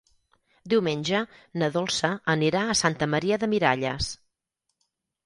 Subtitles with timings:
[0.71, 1.19] Diumenge
[1.63, 4.09] na Dolça anirà a Santa Maria de Miralles.